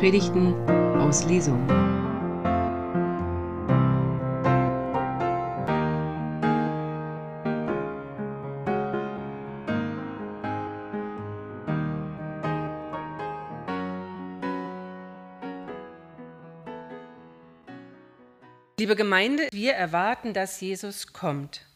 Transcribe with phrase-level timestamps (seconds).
[0.00, 0.54] Predigten
[0.98, 1.60] aus Lesung.
[18.78, 21.66] Liebe Gemeinde, wir erwarten, dass Jesus kommt.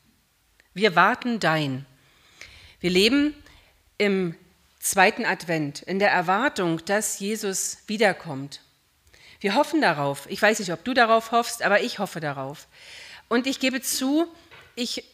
[0.73, 1.85] Wir warten dein.
[2.81, 3.35] Wir leben
[3.99, 4.35] im
[4.85, 8.61] zweiten Advent, in der Erwartung, dass Jesus wiederkommt.
[9.41, 10.27] Wir hoffen darauf.
[10.31, 12.69] Ich weiß nicht, ob du darauf hoffst, aber ich hoffe darauf.
[13.29, 14.27] Und ich gebe zu,
[14.75, 15.05] ich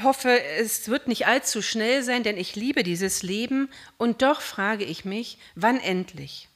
[0.00, 3.68] hoffe, es wird nicht allzu schnell sein, denn ich liebe dieses Leben.
[3.98, 6.48] Und doch frage ich mich, wann endlich?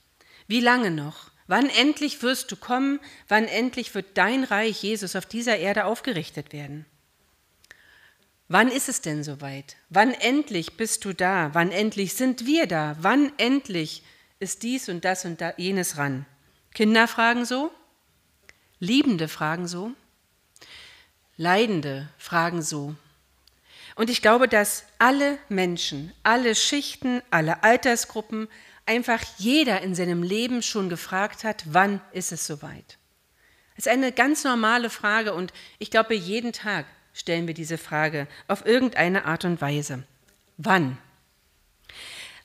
[0.46, 1.30] Wie lange noch?
[1.46, 3.01] Wann endlich wirst du kommen?
[3.29, 6.87] Wann endlich wird dein Reich, Jesus, auf dieser Erde aufgerichtet werden?
[8.48, 9.77] Wann ist es denn soweit?
[9.89, 11.55] Wann endlich bist du da?
[11.55, 12.97] Wann endlich sind wir da?
[13.01, 14.02] Wann endlich
[14.39, 16.27] ist dies und das und jenes ran?
[16.75, 17.71] Kinder fragen so,
[18.80, 19.93] Liebende fragen so,
[21.37, 22.95] Leidende fragen so.
[23.96, 28.49] Und ich glaube, dass alle Menschen, alle Schichten, alle Altersgruppen,
[28.87, 32.99] einfach jeder in seinem Leben schon gefragt hat, wann ist es soweit?
[33.77, 38.26] Das ist eine ganz normale Frage und ich glaube, jeden Tag stellen wir diese Frage
[38.48, 40.02] auf irgendeine Art und Weise.
[40.59, 40.98] Wann?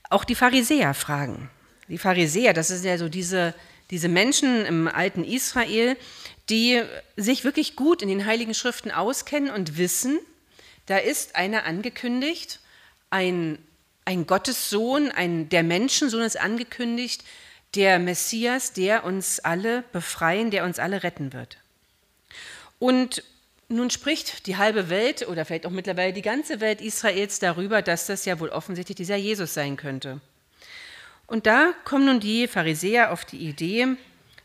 [0.09, 1.50] Auch die Pharisäer fragen.
[1.88, 3.53] Die Pharisäer, das sind ja so diese,
[3.89, 5.98] diese Menschen im alten Israel,
[6.50, 6.81] die
[7.17, 10.20] sich wirklich gut in den Heiligen Schriften auskennen und wissen,
[10.86, 12.59] da ist einer angekündigt,
[13.11, 13.59] ein,
[14.06, 17.23] ein Gottessohn, ein, der Menschensohn ist angekündigt,
[17.76, 21.58] der Messias, der uns alle befreien, der uns alle retten wird.
[22.80, 23.23] Und
[23.70, 28.08] nun spricht die halbe Welt oder vielleicht auch mittlerweile die ganze Welt Israels darüber, dass
[28.08, 30.20] das ja wohl offensichtlich dieser Jesus sein könnte.
[31.28, 33.88] Und da kommen nun die Pharisäer auf die Idee,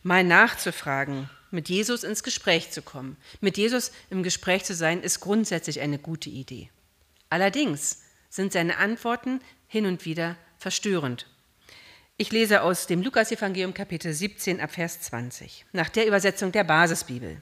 [0.02, 3.16] mal nachzufragen, mit Jesus ins Gespräch zu kommen.
[3.40, 6.68] Mit Jesus im Gespräch zu sein, ist grundsätzlich eine gute Idee.
[7.30, 11.26] Allerdings sind seine Antworten hin und wieder verstörend.
[12.18, 17.40] Ich lese aus dem Lukasevangelium Kapitel 17 ab Vers 20, nach der Übersetzung der Basisbibel.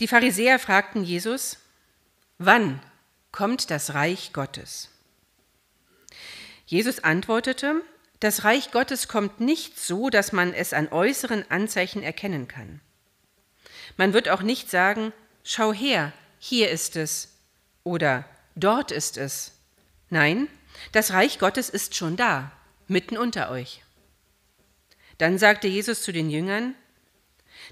[0.00, 1.58] Die Pharisäer fragten Jesus,
[2.38, 2.80] wann
[3.32, 4.90] kommt das Reich Gottes?
[6.66, 7.82] Jesus antwortete,
[8.20, 12.80] das Reich Gottes kommt nicht so, dass man es an äußeren Anzeichen erkennen kann.
[13.96, 17.34] Man wird auch nicht sagen, schau her, hier ist es
[17.84, 19.52] oder dort ist es.
[20.10, 20.48] Nein,
[20.92, 22.52] das Reich Gottes ist schon da,
[22.86, 23.82] mitten unter euch.
[25.18, 26.74] Dann sagte Jesus zu den Jüngern,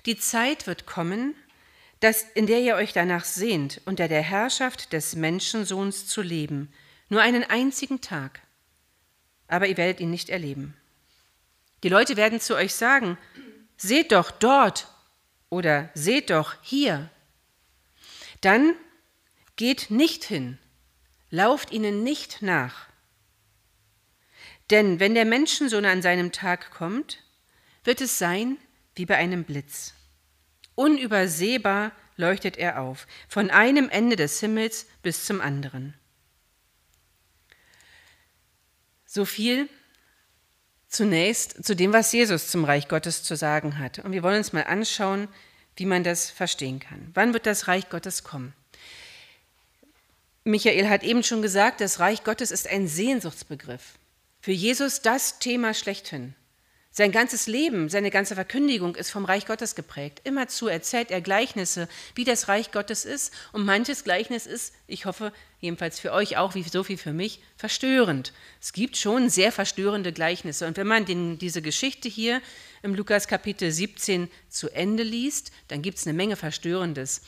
[0.05, 1.35] die Zeit wird kommen,
[2.01, 6.73] dass, in der ihr euch danach sehnt, unter der Herrschaft des Menschensohns zu leben,
[7.09, 8.41] nur einen einzigen Tag.
[9.49, 10.75] Aber ihr werdet ihn nicht erleben.
[11.83, 13.17] Die Leute werden zu euch sagen,
[13.77, 14.89] seht doch dort
[15.51, 17.11] oder seht doch hier.
[18.41, 18.75] Dann
[19.57, 20.59] geht nicht hin,
[21.31, 22.87] lauft ihnen nicht nach.
[24.71, 27.23] Denn wenn der Menschensohn an seinem Tag kommt,
[27.85, 28.59] wird es sein
[28.97, 29.96] wie bei einem Blitz.
[30.77, 35.95] Unübersehbar leuchtet er auf, von einem Ende des Himmels bis zum anderen.
[39.05, 39.69] So viel
[40.89, 43.99] zunächst zu dem, was Jesus zum Reich Gottes zu sagen hat.
[43.99, 45.29] Und wir wollen uns mal anschauen,
[45.77, 47.11] wie man das verstehen kann.
[47.15, 48.55] Wann wird das Reich Gottes kommen?
[50.45, 53.99] Michael hat eben schon gesagt, das Reich Gottes ist ein Sehnsuchtsbegriff.
[54.41, 56.35] Für Jesus das Thema schlechthin.
[56.99, 60.23] Sein ganzes Leben, seine ganze Verkündigung ist vom Reich Gottes geprägt.
[60.25, 63.35] Immerzu erzählt er Gleichnisse, wie das Reich Gottes ist.
[63.53, 65.31] Und manches Gleichnis ist, ich hoffe,
[65.61, 68.33] jedenfalls für euch auch, wie so viel für mich, verstörend.
[68.63, 70.67] Es gibt schon sehr verstörende Gleichnisse.
[70.67, 72.41] Und wenn man den, diese Geschichte hier
[72.83, 77.21] im Lukas Kapitel 17 zu Ende liest, dann gibt es eine Menge Verstörendes.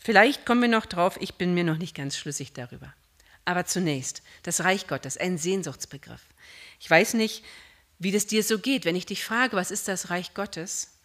[0.00, 2.94] Vielleicht kommen wir noch drauf, ich bin mir noch nicht ganz schlüssig darüber.
[3.46, 6.22] Aber zunächst, das Reich Gottes, ein Sehnsuchtsbegriff.
[6.78, 7.42] Ich weiß nicht,
[8.02, 10.98] wie das dir so geht, wenn ich dich frage, was ist das Reich Gottes?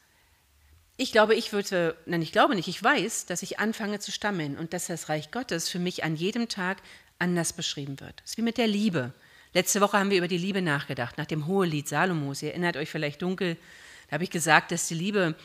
[0.98, 4.58] Ich glaube, ich würde, nein, ich glaube nicht, ich weiß, dass ich anfange zu stammeln
[4.58, 6.78] und dass das Reich Gottes für mich an jedem Tag
[7.20, 8.22] anders beschrieben wird.
[8.26, 9.14] Es ist wie mit der Liebe.
[9.54, 12.42] Letzte Woche haben wir über die Liebe nachgedacht, nach dem Hohelied Salomos.
[12.42, 13.58] Ihr erinnert euch vielleicht dunkel,
[14.08, 15.36] da habe ich gesagt, dass die Liebe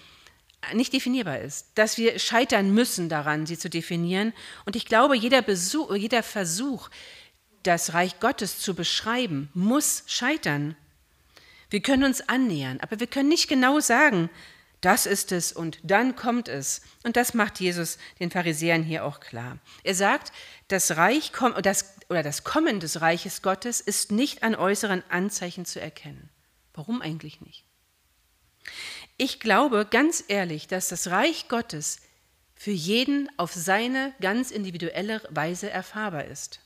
[0.74, 4.32] nicht definierbar ist, dass wir scheitern müssen daran, sie zu definieren.
[4.64, 6.88] Und ich glaube, jeder, Besuch, jeder Versuch,
[7.62, 10.76] das Reich Gottes zu beschreiben, muss scheitern.
[11.72, 14.28] Wir können uns annähern, aber wir können nicht genau sagen,
[14.82, 16.82] das ist es und dann kommt es.
[17.02, 19.58] Und das macht Jesus den Pharisäern hier auch klar.
[19.82, 20.32] Er sagt,
[20.68, 21.32] das Reich
[21.62, 26.28] das, oder das Kommen des Reiches Gottes ist nicht an äußeren Anzeichen zu erkennen.
[26.74, 27.64] Warum eigentlich nicht?
[29.16, 32.00] Ich glaube ganz ehrlich, dass das Reich Gottes
[32.54, 36.60] für jeden auf seine ganz individuelle Weise erfahrbar ist.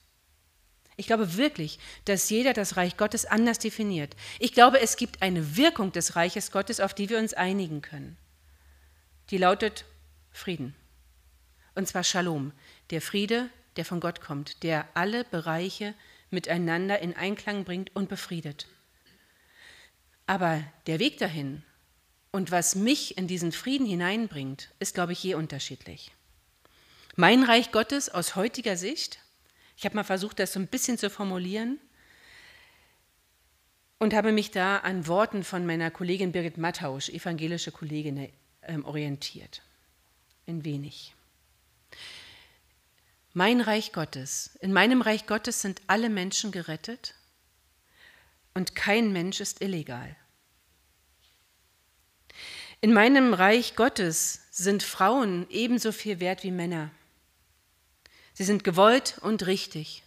[0.96, 4.16] Ich glaube wirklich, dass jeder das Reich Gottes anders definiert.
[4.38, 8.16] Ich glaube, es gibt eine Wirkung des Reiches Gottes, auf die wir uns einigen können.
[9.30, 9.84] Die lautet
[10.30, 10.74] Frieden.
[11.74, 12.52] Und zwar Shalom,
[12.90, 15.94] der Friede, der von Gott kommt, der alle Bereiche
[16.30, 18.66] miteinander in Einklang bringt und befriedet.
[20.26, 21.62] Aber der Weg dahin
[22.32, 26.12] und was mich in diesen Frieden hineinbringt, ist, glaube ich, je unterschiedlich.
[27.14, 29.20] Mein Reich Gottes aus heutiger Sicht,
[29.76, 31.78] ich habe mal versucht, das so ein bisschen zu formulieren
[33.98, 38.30] und habe mich da an Worten von meiner Kollegin Birgit Mattausch, evangelische Kollegin,
[38.62, 39.62] äh, orientiert.
[40.46, 41.14] In wenig.
[43.32, 47.14] Mein Reich Gottes, in meinem Reich Gottes sind alle Menschen gerettet
[48.54, 50.16] und kein Mensch ist illegal.
[52.80, 56.90] In meinem Reich Gottes sind Frauen ebenso viel wert wie Männer.
[58.36, 60.02] Sie sind gewollt und richtig.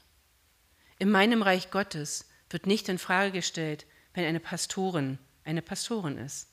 [0.99, 6.47] In meinem Reich Gottes wird nicht in Frage gestellt, wenn eine Pastorin eine Pastorin ist.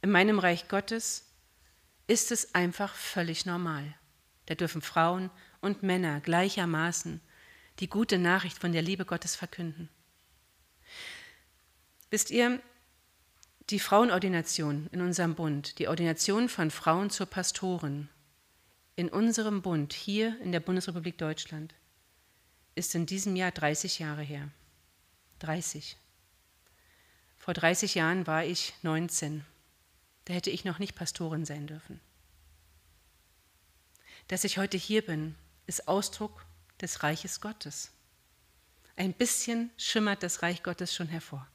[0.00, 1.26] In meinem Reich Gottes
[2.06, 3.94] ist es einfach völlig normal.
[4.46, 5.28] Da dürfen Frauen
[5.60, 7.20] und Männer gleichermaßen
[7.80, 9.90] die gute Nachricht von der Liebe Gottes verkünden.
[12.08, 12.58] Wisst ihr,
[13.68, 18.08] die Frauenordination in unserem Bund, die Ordination von Frauen zur Pastorin
[19.00, 21.72] in unserem Bund hier in der Bundesrepublik Deutschland
[22.74, 24.50] ist in diesem Jahr 30 Jahre her.
[25.38, 25.96] 30.
[27.38, 29.46] Vor 30 Jahren war ich 19.
[30.26, 31.98] Da hätte ich noch nicht Pastorin sein dürfen.
[34.28, 35.34] Dass ich heute hier bin,
[35.66, 36.44] ist Ausdruck
[36.82, 37.92] des Reiches Gottes.
[38.96, 41.46] Ein bisschen schimmert das Reich Gottes schon hervor.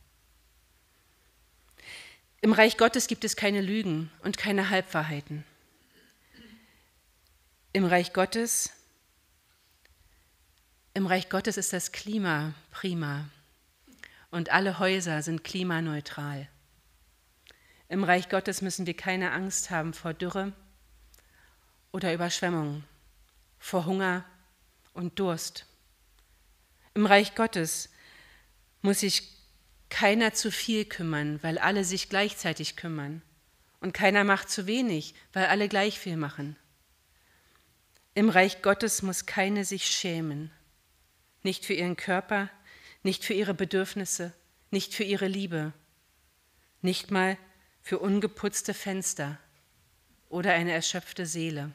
[2.42, 5.46] Im Reich Gottes gibt es keine Lügen und keine Halbwahrheiten.
[7.76, 8.72] Im Reich Gottes,
[10.94, 13.30] im Reich Gottes ist das Klima prima
[14.32, 16.48] und alle Häuser sind klimaneutral.
[17.90, 20.54] Im Reich Gottes müssen wir keine Angst haben vor Dürre
[21.92, 22.86] oder Überschwemmung
[23.60, 24.24] vor Hunger
[24.94, 25.66] und Durst.
[26.94, 27.90] Im Reich Gottes
[28.84, 29.34] muss sich
[29.90, 33.22] keiner zu viel kümmern, weil alle sich gleichzeitig kümmern.
[33.82, 36.56] Und keiner macht zu wenig, weil alle gleich viel machen.
[38.16, 40.50] Im Reich Gottes muss keine sich schämen.
[41.44, 42.50] Nicht für ihren Körper,
[43.04, 44.34] nicht für ihre Bedürfnisse,
[44.72, 45.74] nicht für ihre Liebe,
[46.82, 47.38] nicht mal
[47.84, 49.38] für ungeputzte Fenster
[50.30, 51.72] oder eine erschöpfte Seele.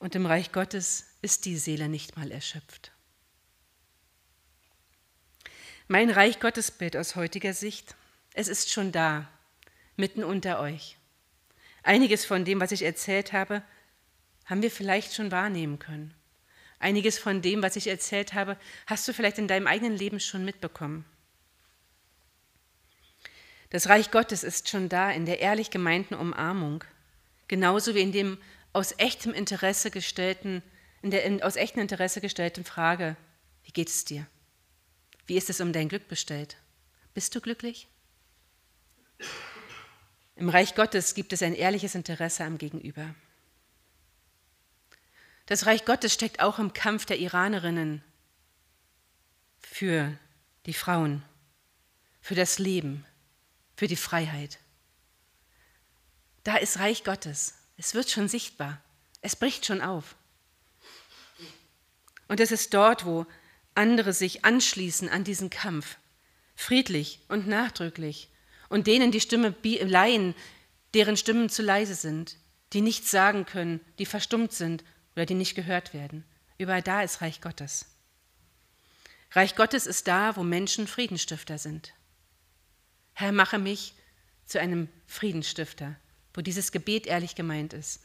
[0.00, 2.90] Und im Reich Gottes ist die Seele nicht mal erschöpft.
[5.86, 7.94] Mein Reich Gottesbild aus heutiger Sicht,
[8.34, 9.28] es ist schon da,
[9.96, 10.96] mitten unter euch.
[11.84, 13.62] Einiges von dem, was ich erzählt habe,
[14.46, 16.14] haben wir vielleicht schon wahrnehmen können.
[16.78, 18.56] Einiges von dem, was ich erzählt habe,
[18.86, 21.04] hast du vielleicht in deinem eigenen Leben schon mitbekommen.
[23.70, 26.84] Das Reich Gottes ist schon da in der ehrlich gemeinten Umarmung,
[27.48, 28.38] genauso wie in dem
[28.72, 30.62] aus echtem Interesse gestellten,
[31.02, 33.16] in der in, aus echtem Interesse gestellten Frage,
[33.64, 34.26] wie geht es dir?
[35.26, 36.56] Wie ist es um dein Glück bestellt?
[37.14, 37.88] Bist du glücklich?
[40.36, 43.14] Im Reich Gottes gibt es ein ehrliches Interesse am Gegenüber.
[45.46, 48.02] Das Reich Gottes steckt auch im Kampf der Iranerinnen
[49.60, 50.16] für
[50.66, 51.22] die Frauen,
[52.20, 53.04] für das Leben,
[53.76, 54.58] für die Freiheit.
[56.44, 57.54] Da ist Reich Gottes.
[57.76, 58.80] Es wird schon sichtbar.
[59.20, 60.16] Es bricht schon auf.
[62.28, 63.26] Und es ist dort, wo
[63.74, 65.96] andere sich anschließen an diesen Kampf,
[66.54, 68.28] friedlich und nachdrücklich,
[68.68, 70.34] und denen die Stimme leihen,
[70.94, 72.36] deren Stimmen zu leise sind,
[72.72, 74.82] die nichts sagen können, die verstummt sind
[75.14, 76.24] oder die nicht gehört werden.
[76.58, 77.86] Überall da ist Reich Gottes.
[79.32, 81.94] Reich Gottes ist da, wo Menschen Friedenstifter sind.
[83.14, 83.94] Herr, mache mich
[84.46, 85.96] zu einem Friedensstifter,
[86.34, 88.02] wo dieses Gebet ehrlich gemeint ist,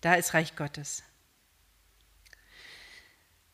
[0.00, 1.02] da ist Reich Gottes.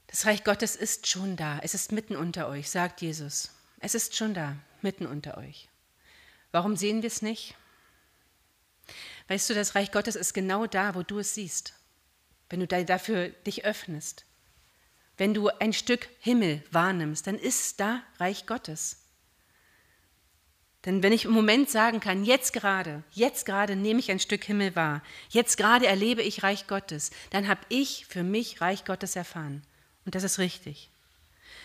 [0.06, 3.50] Das Reich Gottes ist schon da, es ist mitten unter euch, sagt Jesus.
[3.78, 5.68] Es ist schon da, mitten unter euch.
[6.52, 7.54] Warum sehen wir es nicht?
[9.28, 11.74] Weißt du, das Reich Gottes ist genau da, wo du es siehst,
[12.50, 14.26] wenn du dafür dich öffnest.
[15.16, 19.00] Wenn du ein Stück Himmel wahrnimmst, dann ist da Reich Gottes.
[20.86, 24.44] Denn wenn ich im Moment sagen kann, jetzt gerade, jetzt gerade nehme ich ein Stück
[24.44, 29.14] Himmel wahr, jetzt gerade erlebe ich Reich Gottes, dann habe ich für mich Reich Gottes
[29.14, 29.62] erfahren.
[30.06, 30.88] Und das ist richtig.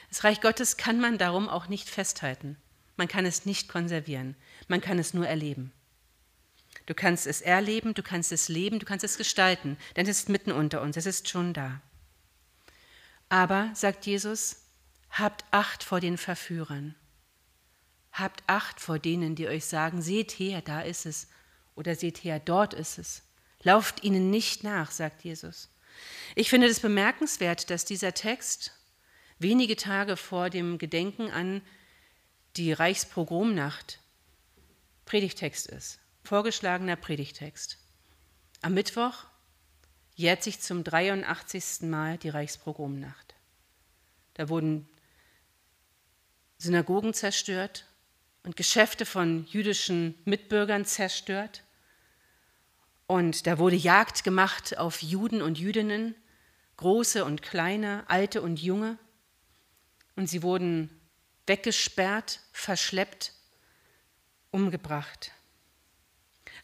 [0.09, 2.57] Das Reich Gottes kann man darum auch nicht festhalten.
[2.97, 4.35] Man kann es nicht konservieren.
[4.67, 5.71] Man kann es nur erleben.
[6.85, 10.29] Du kannst es erleben, du kannst es leben, du kannst es gestalten, denn es ist
[10.29, 11.81] mitten unter uns, es ist schon da.
[13.29, 14.57] Aber, sagt Jesus,
[15.09, 16.95] habt Acht vor den Verführern.
[18.11, 21.27] Habt Acht vor denen, die euch sagen, seht her, da ist es,
[21.75, 23.23] oder seht her, dort ist es.
[23.61, 25.69] Lauft ihnen nicht nach, sagt Jesus.
[26.35, 28.73] Ich finde es bemerkenswert, dass dieser Text
[29.39, 31.61] wenige Tage vor dem Gedenken an
[32.57, 33.99] die Reichspogromnacht
[35.05, 37.77] Predigtext ist, vorgeschlagener Predigtext.
[38.61, 39.25] Am Mittwoch
[40.15, 41.81] jährt sich zum 83.
[41.81, 43.35] Mal die Reichspogromnacht.
[44.33, 44.87] Da wurden
[46.57, 47.85] Synagogen zerstört
[48.43, 51.63] und Geschäfte von jüdischen Mitbürgern zerstört.
[53.07, 56.15] Und da wurde Jagd gemacht auf Juden und Jüdinnen,
[56.77, 58.97] große und kleine, alte und junge.
[60.15, 60.89] Und sie wurden
[61.45, 63.33] weggesperrt, verschleppt,
[64.51, 65.31] umgebracht.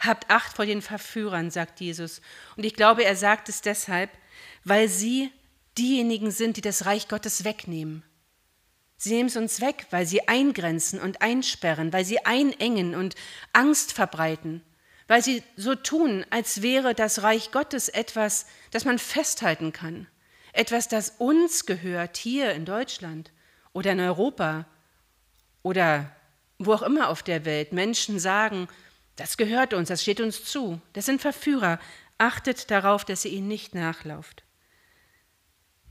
[0.02, 2.22] Habt Acht vor den Verführern, sagt Jesus.
[2.58, 4.10] Und ich glaube, er sagt es deshalb,
[4.64, 5.32] weil sie
[5.78, 8.04] diejenigen sind, die das Reich Gottes wegnehmen.
[8.98, 13.16] Sie nehmen es uns weg, weil sie eingrenzen und einsperren, weil sie einengen und
[13.54, 14.64] Angst verbreiten,
[15.08, 20.08] weil sie so tun, als wäre das Reich Gottes etwas, das man festhalten kann,
[20.54, 23.32] etwas, das uns gehört hier in Deutschland
[23.74, 24.66] oder in Europa
[25.64, 26.16] oder
[26.60, 27.74] wo auch immer auf der Welt.
[27.74, 28.68] Menschen sagen,
[29.22, 30.82] das gehört uns, das steht uns zu.
[30.94, 31.80] Das sind Verführer.
[32.18, 34.44] Achtet darauf, dass ihr ihnen nicht nachlauft.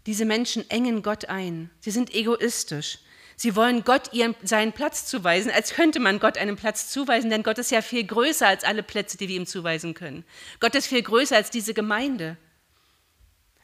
[0.07, 1.71] Diese Menschen engen Gott ein.
[1.81, 2.99] Sie sind egoistisch.
[3.37, 7.43] Sie wollen Gott ihren, seinen Platz zuweisen, als könnte man Gott einen Platz zuweisen, denn
[7.43, 10.25] Gott ist ja viel größer als alle Plätze, die wir ihm zuweisen können.
[10.61, 12.37] Gott ist viel größer als diese Gemeinde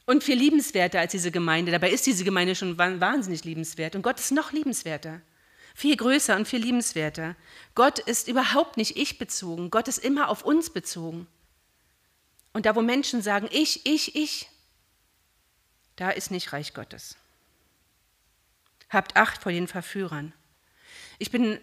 [0.07, 1.71] und viel liebenswerter als diese Gemeinde.
[1.71, 5.21] Dabei ist diese Gemeinde schon wahnsinnig liebenswert und Gott ist noch liebenswerter,
[5.77, 7.35] viel größer und viel liebenswerter.
[7.75, 11.27] Gott ist überhaupt nicht ich bezogen, Gott ist immer auf uns bezogen.
[12.51, 14.49] Und da, wo Menschen sagen, ich, ich, ich,
[15.95, 17.15] da ist nicht Reich Gottes.
[18.89, 20.33] Habt Acht vor den Verführern.
[21.19, 21.59] Ich bin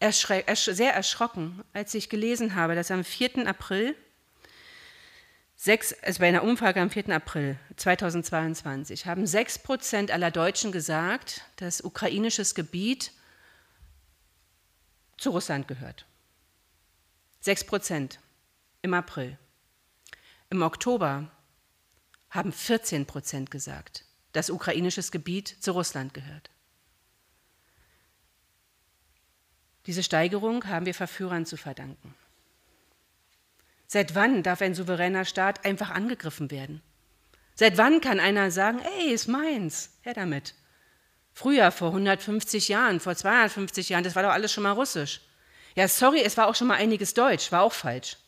[0.00, 3.46] erschre sehr erschrocken, als ich gelesen habe, dass am 4.
[3.46, 3.94] April,
[5.54, 7.10] sechs, also bei einer Umfrage am 4.
[7.10, 13.12] April 2022, haben 6 Prozent aller Deutschen gesagt, dass ukrainisches Gebiet
[15.22, 16.04] zu Russland gehört.
[17.40, 18.18] 6 Prozent
[18.82, 19.38] im April.
[20.50, 21.30] Im Oktober
[22.28, 26.50] haben 14 Prozent gesagt, dass ukrainisches Gebiet zu Russland gehört.
[29.86, 32.14] Diese Steigerung haben wir Verführern zu verdanken.
[33.86, 36.82] Seit wann darf ein souveräner Staat einfach angegriffen werden?
[37.54, 40.54] Seit wann kann einer sagen, ey, ist meins, her damit?
[41.34, 45.20] Früher, vor 150 Jahren, vor 250 Jahren, das war doch alles schon mal russisch.
[45.74, 48.18] Ja, sorry, es war auch schon mal einiges Deutsch, war auch falsch.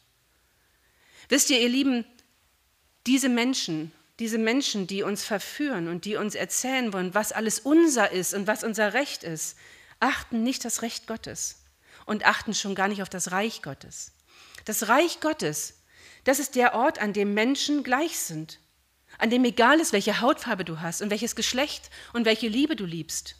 [1.29, 2.05] Wisst ihr, ihr Lieben,
[3.07, 8.13] diese Menschen, diese Menschen, die uns verführen und die uns erzählen wollen, was alles unser
[8.13, 9.57] ist und was unser Recht ist,
[10.01, 11.65] achten nicht das Recht Gottes
[12.07, 14.13] und achten schon gar nicht auf das Reich Gottes.
[14.65, 15.83] Das Reich Gottes,
[16.25, 18.59] das ist der Ort, an dem Menschen gleich sind,
[19.19, 22.85] an dem egal ist, welche Hautfarbe du hast und welches Geschlecht und welche Liebe du
[22.85, 23.37] liebst.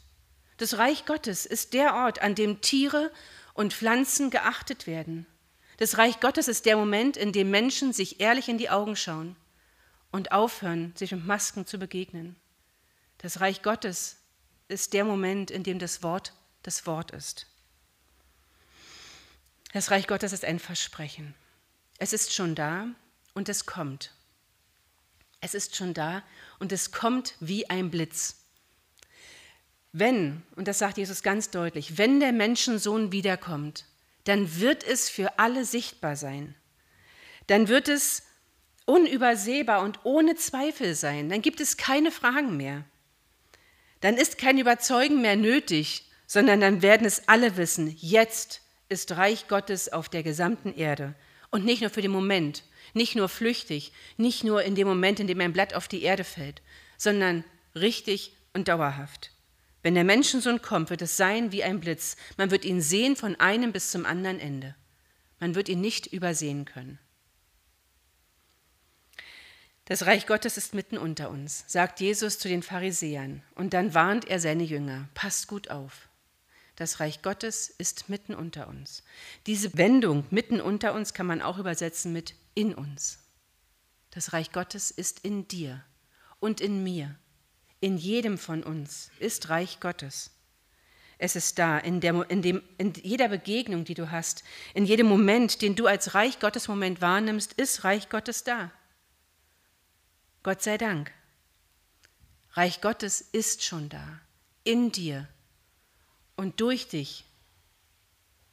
[0.57, 3.11] Das Reich Gottes ist der Ort, an dem Tiere
[3.53, 5.25] und Pflanzen geachtet werden.
[5.77, 9.35] Das Reich Gottes ist der Moment, in dem Menschen sich ehrlich in die Augen schauen
[10.11, 12.37] und aufhören, sich mit Masken zu begegnen.
[13.17, 14.17] Das Reich Gottes
[14.69, 17.47] ist der Moment, in dem das Wort das Wort ist.
[19.73, 21.35] Das Reich Gottes ist ein Versprechen.
[21.97, 22.87] Es ist schon da
[23.33, 24.14] und es kommt.
[25.45, 26.23] Es ist schon da
[26.57, 28.37] und es kommt wie ein Blitz.
[29.91, 33.85] Wenn, und das sagt Jesus ganz deutlich, wenn der Menschensohn wiederkommt,
[34.23, 36.55] dann wird es für alle sichtbar sein.
[37.45, 38.23] Dann wird es
[38.85, 41.29] unübersehbar und ohne Zweifel sein.
[41.29, 42.83] Dann gibt es keine Fragen mehr.
[44.01, 49.47] Dann ist kein Überzeugen mehr nötig, sondern dann werden es alle wissen, jetzt ist Reich
[49.47, 51.13] Gottes auf der gesamten Erde.
[51.51, 52.63] Und nicht nur für den Moment,
[52.95, 56.23] nicht nur flüchtig, nicht nur in dem Moment, in dem ein Blatt auf die Erde
[56.23, 56.61] fällt,
[56.97, 57.43] sondern
[57.75, 59.31] richtig und dauerhaft.
[59.83, 62.15] Wenn der Menschensohn kommt, wird es sein wie ein Blitz.
[62.37, 64.75] Man wird ihn sehen von einem bis zum anderen Ende.
[65.39, 66.97] Man wird ihn nicht übersehen können.
[69.87, 73.43] Das Reich Gottes ist mitten unter uns, sagt Jesus zu den Pharisäern.
[73.53, 76.09] Und dann warnt er seine Jünger, passt gut auf.
[76.75, 79.03] Das Reich Gottes ist mitten unter uns.
[79.45, 83.19] Diese Wendung mitten unter uns kann man auch übersetzen mit in uns.
[84.11, 85.83] Das Reich Gottes ist in dir
[86.39, 87.15] und in mir.
[87.81, 90.31] In jedem von uns ist Reich Gottes.
[91.17, 94.43] Es ist da, in, der, in, dem, in jeder Begegnung, die du hast,
[94.73, 98.71] in jedem Moment, den du als Reich Gottes Moment wahrnimmst, ist Reich Gottes da.
[100.43, 101.13] Gott sei Dank.
[102.51, 104.21] Reich Gottes ist schon da,
[104.63, 105.27] in dir.
[106.35, 107.25] Und durch dich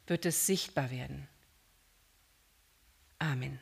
[0.07, 1.29] wird es sichtbar werden.
[3.19, 3.61] Amen.